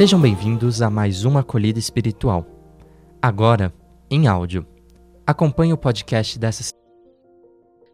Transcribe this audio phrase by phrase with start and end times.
[0.00, 2.46] Sejam bem-vindos a mais uma acolhida espiritual.
[3.20, 3.70] Agora,
[4.10, 4.66] em áudio.
[5.26, 6.72] Acompanhe o podcast dessa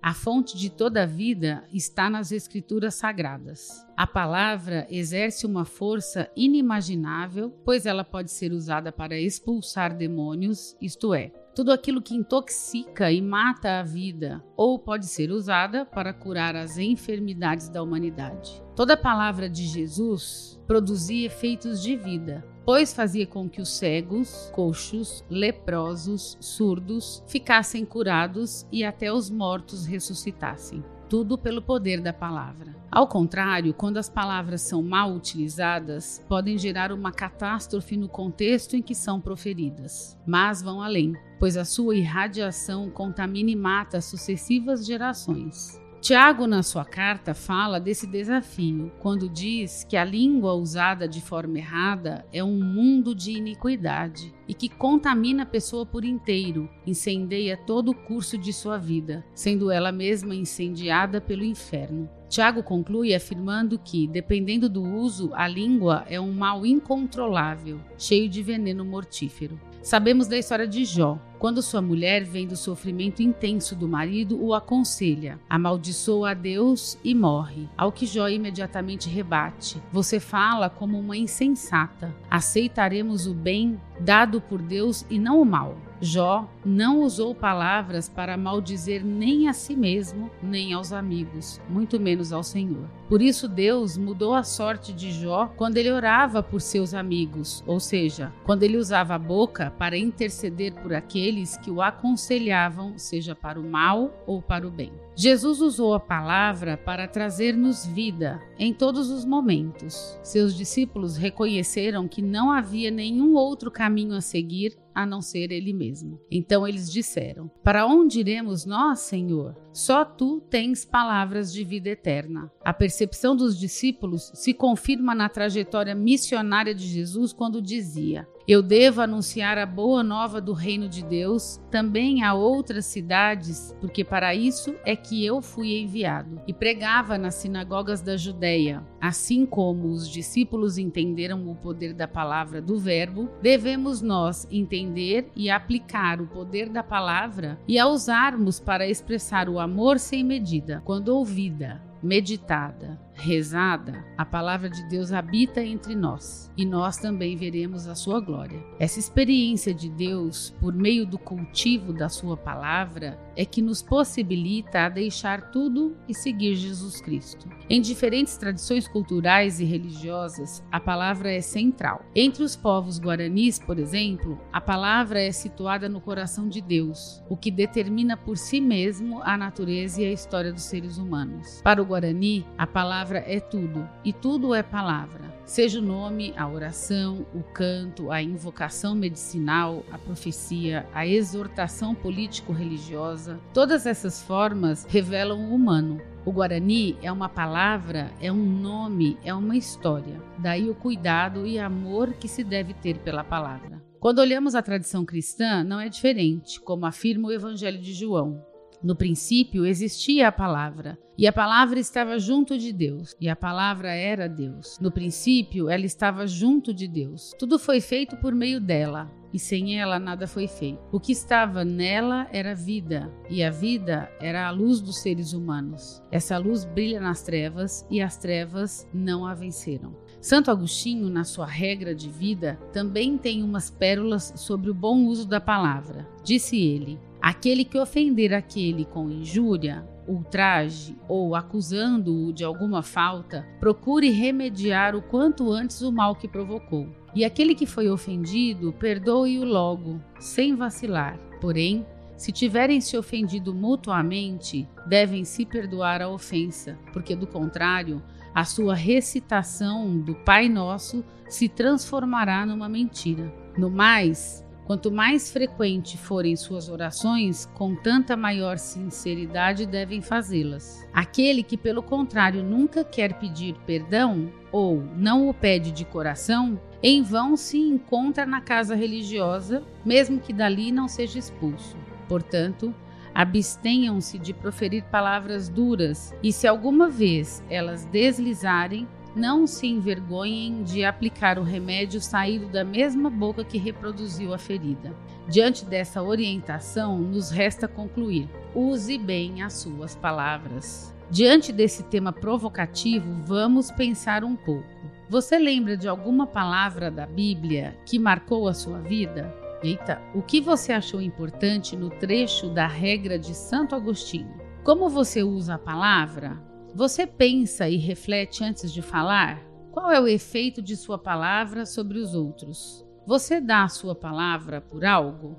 [0.00, 3.84] a fonte de toda a vida está nas Escrituras Sagradas.
[3.96, 11.12] A palavra exerce uma força inimaginável, pois ela pode ser usada para expulsar demônios, isto
[11.12, 16.54] é, tudo aquilo que intoxica e mata a vida, ou pode ser usada para curar
[16.54, 18.62] as enfermidades da humanidade.
[18.74, 24.50] Toda a palavra de Jesus produzia efeitos de vida, pois fazia com que os cegos,
[24.54, 32.74] coxos, leprosos, surdos ficassem curados e até os mortos ressuscitassem tudo pelo poder da palavra.
[32.90, 38.82] Ao contrário, quando as palavras são mal utilizadas, podem gerar uma catástrofe no contexto em
[38.82, 44.84] que são proferidas, mas vão além, pois a sua irradiação contamina e mata as sucessivas
[44.84, 45.80] gerações.
[46.06, 51.58] Tiago, na sua carta, fala desse desafio quando diz que a língua usada de forma
[51.58, 57.90] errada é um mundo de iniquidade e que contamina a pessoa por inteiro, incendeia todo
[57.90, 62.08] o curso de sua vida, sendo ela mesma incendiada pelo inferno.
[62.28, 68.44] Tiago conclui afirmando que, dependendo do uso, a língua é um mal incontrolável, cheio de
[68.44, 69.58] veneno mortífero.
[69.86, 74.54] Sabemos da história de Jó, quando sua mulher, vendo o sofrimento intenso do marido, o
[74.54, 77.68] aconselha, amaldiçoa a Deus e morre.
[77.76, 82.14] Ao que Jó imediatamente rebate: Você fala como uma insensata.
[82.30, 85.76] Aceitaremos o bem dado por Deus e não o mal.
[86.00, 92.32] Jó não usou palavras para maldizer nem a si mesmo, nem aos amigos, muito menos
[92.32, 92.86] ao Senhor.
[93.08, 97.80] Por isso, Deus mudou a sorte de Jó quando ele orava por seus amigos, ou
[97.80, 101.25] seja, quando ele usava a boca para interceder por aqueles
[101.56, 104.92] que o aconselhavam, seja para o mal ou para o bem.
[105.18, 110.18] Jesus usou a palavra para trazer-nos vida em todos os momentos.
[110.22, 115.72] Seus discípulos reconheceram que não havia nenhum outro caminho a seguir a não ser ele
[115.72, 116.20] mesmo.
[116.30, 119.56] Então eles disseram: Para onde iremos nós, Senhor?
[119.72, 122.50] Só tu tens palavras de vida eterna.
[122.62, 129.00] A percepção dos discípulos se confirma na trajetória missionária de Jesus quando dizia: eu devo
[129.00, 134.76] anunciar a boa nova do reino de Deus também a outras cidades, porque para isso
[134.84, 136.40] é que eu fui enviado.
[136.46, 138.82] E pregava nas sinagogas da Judéia.
[139.00, 145.48] Assim como os discípulos entenderam o poder da palavra do Verbo, devemos nós entender e
[145.48, 151.08] aplicar o poder da palavra e a usarmos para expressar o amor sem medida, quando
[151.08, 157.94] ouvida, meditada, rezada, a palavra de Deus habita entre nós e nós também veremos a
[157.94, 158.62] sua glória.
[158.78, 164.80] Essa experiência de Deus, por meio do cultivo da sua palavra, é que nos possibilita
[164.80, 167.48] a deixar tudo e seguir Jesus Cristo.
[167.68, 172.04] Em diferentes tradições culturais e religiosas, a palavra é central.
[172.14, 177.36] Entre os povos guaranis, por exemplo, a palavra é situada no coração de Deus, o
[177.36, 181.60] que determina por si mesmo a natureza e a história dos seres humanos.
[181.62, 185.36] Para o Guarani, a palavra é tudo, e tudo é palavra.
[185.44, 193.25] Seja o nome, a oração, o canto, a invocação medicinal, a profecia, a exortação político-religiosa,
[193.52, 196.00] todas essas formas revelam o humano.
[196.24, 200.20] O Guarani é uma palavra, é um nome, é uma história.
[200.38, 203.82] Daí o cuidado e amor que se deve ter pela palavra.
[204.00, 208.44] Quando olhamos a tradição cristã, não é diferente, como afirma o Evangelho de João.
[208.82, 213.90] No princípio existia a palavra, e a palavra estava junto de Deus, e a palavra
[213.90, 214.78] era Deus.
[214.80, 217.32] No princípio ela estava junto de Deus.
[217.38, 220.78] Tudo foi feito por meio dela, e sem ela nada foi feito.
[220.92, 226.02] O que estava nela era vida, e a vida era a luz dos seres humanos.
[226.12, 229.96] Essa luz brilha nas trevas, e as trevas não a venceram.
[230.20, 235.26] Santo Agostinho, na sua regra de vida, também tem umas pérolas sobre o bom uso
[235.26, 236.06] da palavra.
[236.24, 244.10] Disse ele: Aquele que ofender aquele com injúria, ultraje ou acusando-o de alguma falta, procure
[244.10, 246.86] remediar o quanto antes o mal que provocou.
[247.16, 251.18] E aquele que foi ofendido, perdoe-o logo, sem vacilar.
[251.40, 251.84] Porém,
[252.16, 258.00] se tiverem se ofendido mutuamente, devem se perdoar a ofensa, porque do contrário,
[258.32, 263.34] a sua recitação do Pai Nosso se transformará numa mentira.
[263.58, 270.84] No mais, Quanto mais frequente forem suas orações, com tanta maior sinceridade devem fazê-las.
[270.92, 277.00] Aquele que, pelo contrário, nunca quer pedir perdão ou não o pede de coração, em
[277.00, 281.76] vão se encontra na casa religiosa, mesmo que dali não seja expulso.
[282.08, 282.74] Portanto,
[283.14, 290.84] abstenham-se de proferir palavras duras, e se alguma vez elas deslizarem, não se envergonhem de
[290.84, 294.94] aplicar o remédio saído da mesma boca que reproduziu a ferida.
[295.26, 300.94] Diante dessa orientação, nos resta concluir: use bem as suas palavras.
[301.10, 304.68] Diante desse tema provocativo, vamos pensar um pouco.
[305.08, 309.32] Você lembra de alguma palavra da Bíblia que marcou a sua vida?
[309.62, 314.34] Eita, o que você achou importante no trecho da regra de Santo Agostinho?
[314.62, 316.36] Como você usa a palavra?
[316.76, 319.42] Você pensa e reflete antes de falar?
[319.72, 322.84] Qual é o efeito de sua palavra sobre os outros?
[323.06, 325.38] Você dá a sua palavra por algo?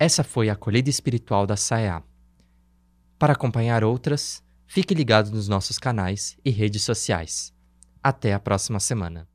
[0.00, 2.02] Essa foi a acolhida espiritual da SAEA.
[3.20, 7.54] Para acompanhar outras, fique ligado nos nossos canais e redes sociais.
[8.02, 9.28] Até a próxima semana.